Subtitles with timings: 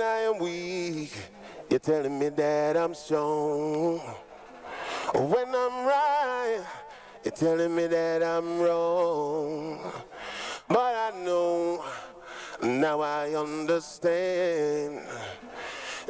[0.00, 1.12] When I am weak,
[1.68, 3.98] you're telling me that I'm strong.
[5.12, 6.64] When I'm right,
[7.22, 9.92] you're telling me that I'm wrong.
[10.68, 11.84] But I know,
[12.62, 15.02] now I understand.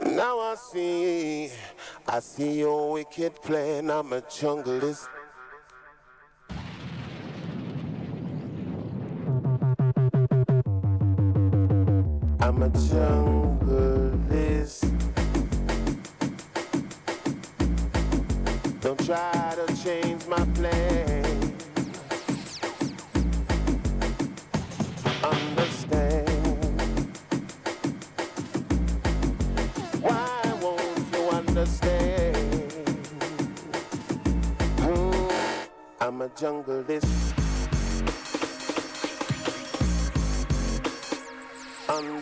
[0.00, 1.50] Now I see,
[2.06, 3.90] I see your wicked plan.
[3.90, 5.08] I'm a junglist.
[12.42, 14.30] I'm a junglist.
[18.80, 21.24] Don't try to change my plan.
[25.22, 26.28] Understand.
[30.00, 32.36] Why won't you understand?
[34.80, 35.28] Hmm,
[36.00, 37.29] I'm a junglist.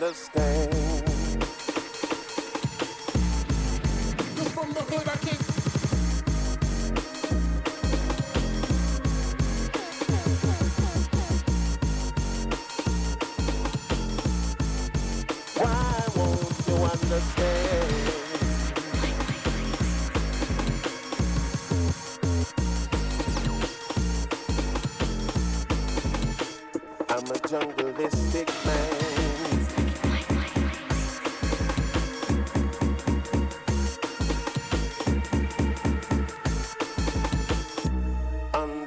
[0.01, 0.88] Understand.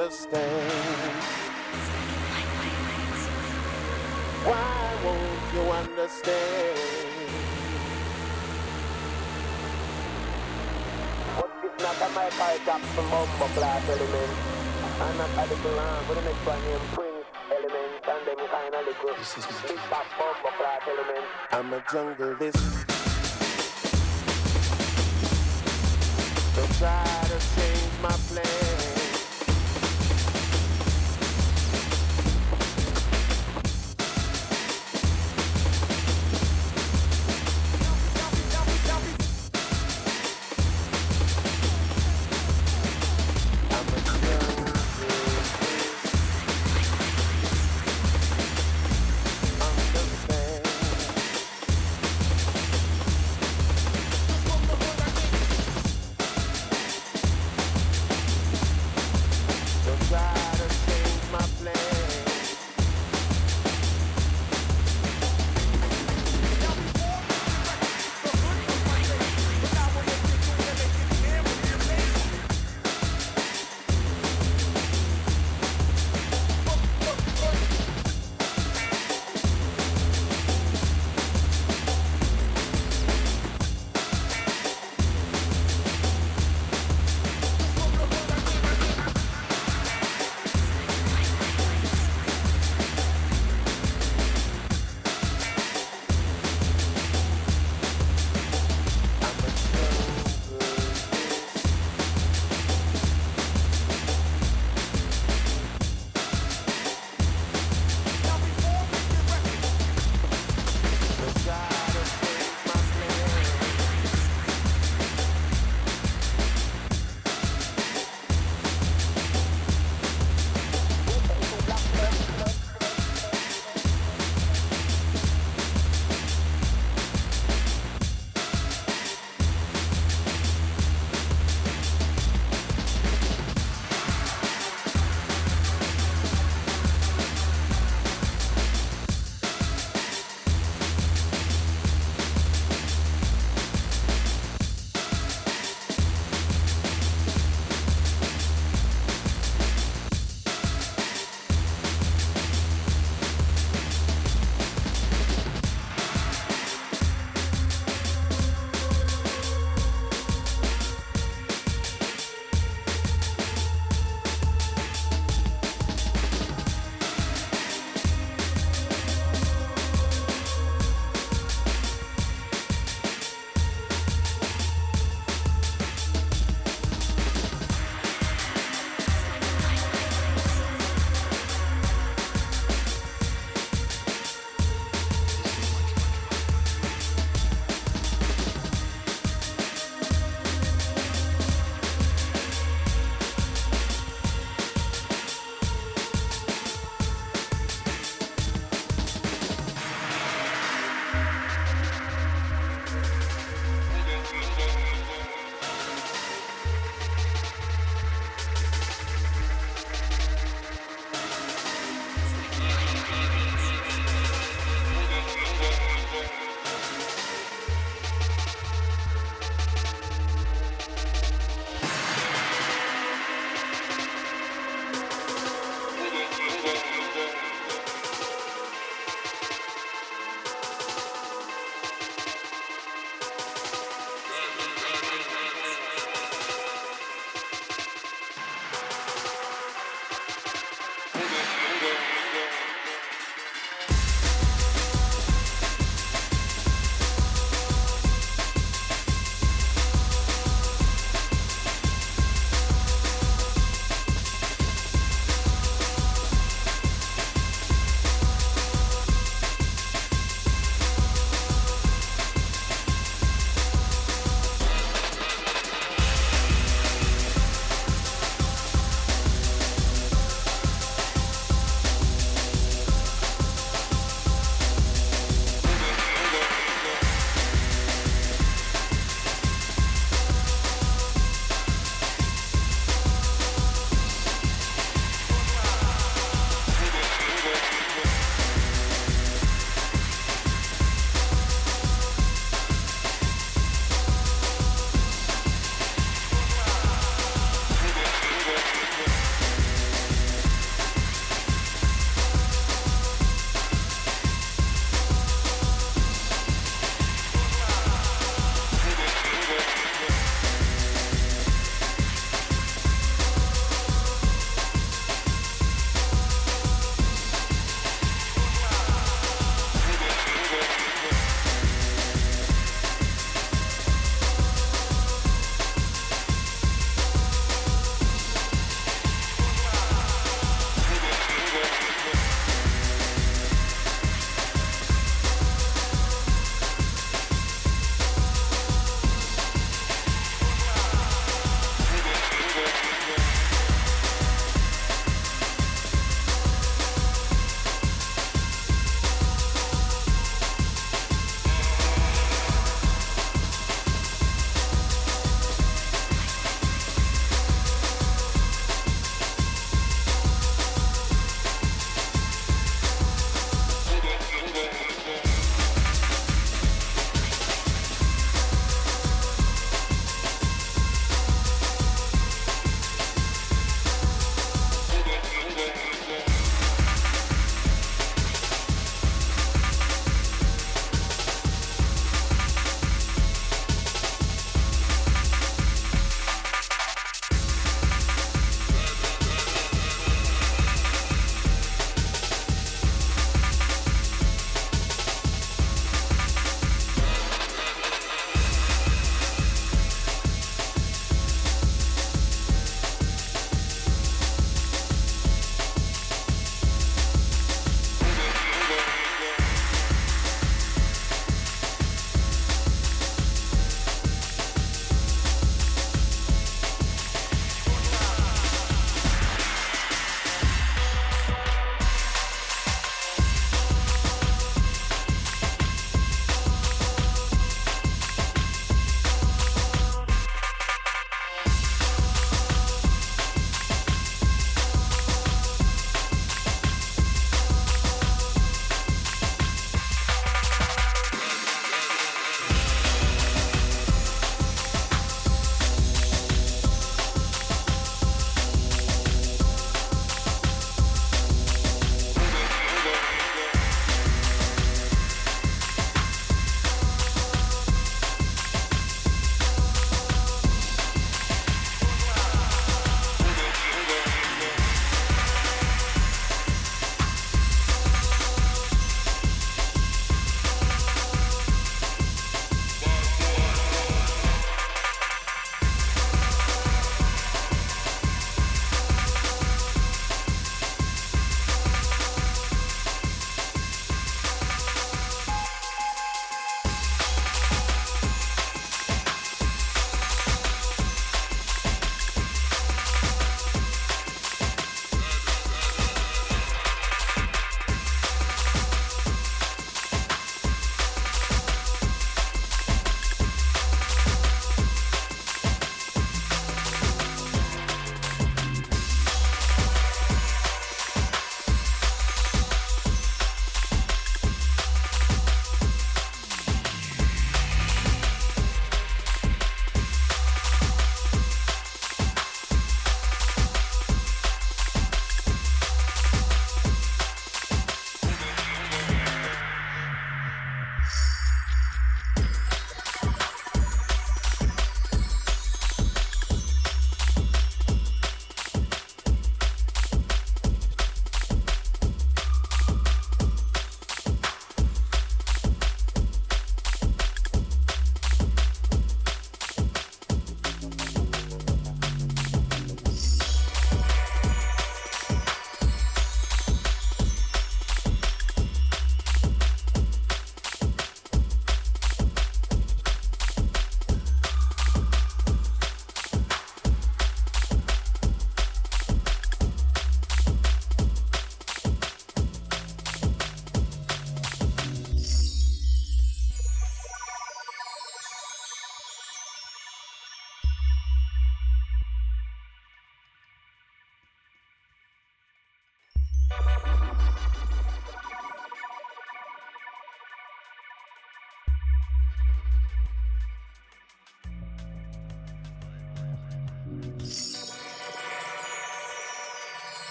[0.00, 1.22] Understand.
[4.48, 6.78] Why won't you understand?
[11.36, 14.32] But it's not a Michael Jackson bumbo class element.
[15.04, 17.92] And not a little lamb with the next one named Prince element.
[18.08, 19.14] And them kind of little
[19.68, 21.26] big back bumbo class element.
[21.52, 22.56] I'm a junglist.
[26.56, 28.69] Don't try to change my plan.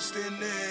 [0.00, 0.69] ghost in there.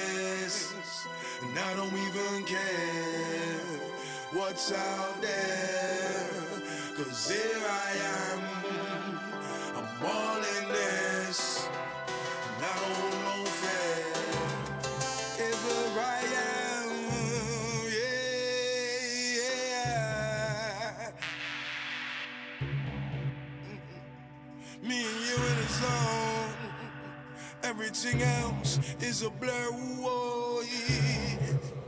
[27.80, 29.71] everything else is a blur.
[30.01, 31.78] Whoa, yeah.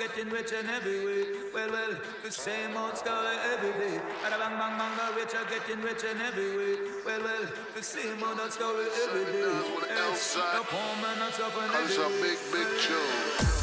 [0.00, 1.24] Getting rich in every way.
[1.52, 1.92] Well, well,
[2.24, 4.00] the same old story every day.
[4.24, 6.74] Bada bang bang bang, the rich are getting rich in every way.
[7.04, 7.44] Well, well,
[7.76, 9.42] the same old story every day.
[9.42, 13.59] The poor man are suffering every Comes a big, big tune.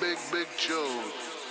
[0.00, 1.45] Big, big tune.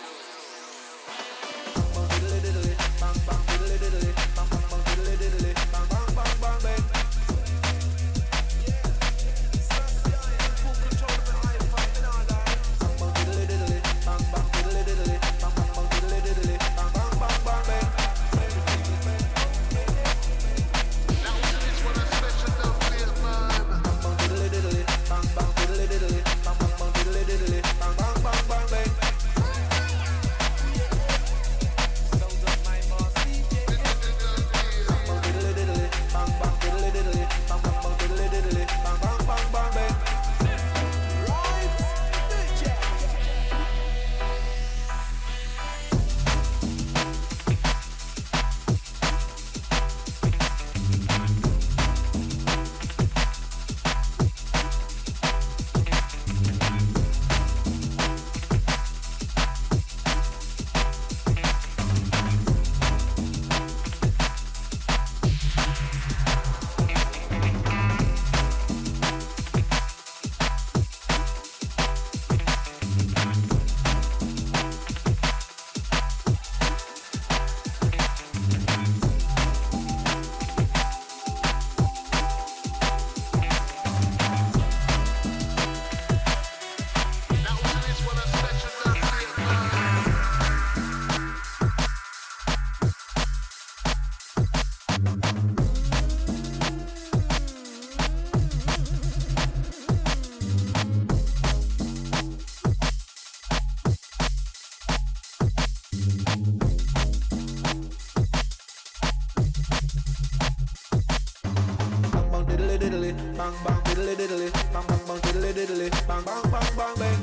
[113.05, 117.19] diddly, bang bang diddly diddly, bang bang bang diddly diddly, bang bang bang bang bang.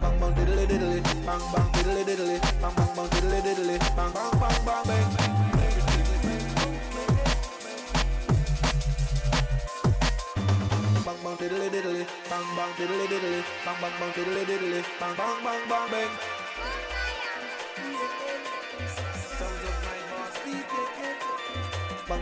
[0.00, 4.32] Bang bang diddly diddly, bang bang diddly diddly, bang bang bang diddly diddly, bang bang
[4.40, 5.08] bang bang bang.
[11.04, 15.36] Bang bang diddly diddly, bang bang diddly diddly, bang bang bang diddly diddly, bang bang
[15.44, 16.39] bang bang bang.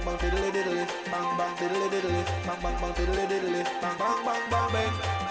[0.05, 4.25] Bang bang diddly diddly, bang bang diddly diddly, bang bang bang diddly diddly, bang bang
[4.25, 5.28] bang bang bang.